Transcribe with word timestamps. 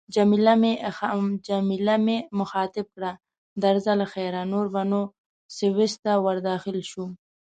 جميله 0.15 1.95
مې 2.05 2.17
مخاطب 2.39 2.85
کړ: 2.95 3.03
درځه 3.63 3.91
له 4.01 4.05
خیره، 4.13 4.41
نور 4.53 4.65
به 4.73 4.83
نو 4.91 5.01
سویس 5.57 5.93
ته 6.03 6.11
ورداخل 6.25 6.77
شو. 6.91 7.05